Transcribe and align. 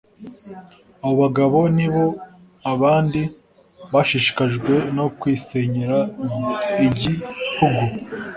abo 1.03 1.15
bagabo 1.23 1.59
nib 1.75 1.95
a 2.71 2.73
bandi 2.81 3.21
bashishikajwe 3.93 4.73
no 4.95 5.05
kwisenyera 5.19 5.97
ighugu 6.25 7.17